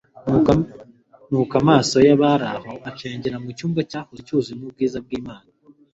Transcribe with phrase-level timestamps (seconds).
[1.29, 5.49] nuko amaso y'abari aho acengera mu cyumba cyahoze cyuzuyemo ubwiza bw'Imana.